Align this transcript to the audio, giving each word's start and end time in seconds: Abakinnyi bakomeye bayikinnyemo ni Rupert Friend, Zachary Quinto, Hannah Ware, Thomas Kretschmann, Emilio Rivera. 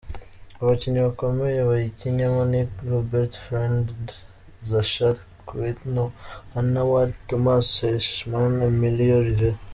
Abakinnyi 0.61 0.99
bakomeye 1.07 1.59
bayikinnyemo 1.69 2.41
ni 2.51 2.61
Rupert 2.89 3.31
Friend, 3.45 3.85
Zachary 4.69 5.21
Quinto, 5.47 6.05
Hannah 6.53 6.87
Ware, 6.89 7.13
Thomas 7.27 7.65
Kretschmann, 7.75 8.53
Emilio 8.69 9.17
Rivera. 9.27 9.59